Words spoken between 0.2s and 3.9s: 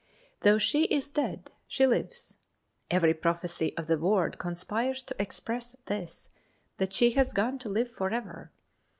Though she is dead she lives. Every prophecy of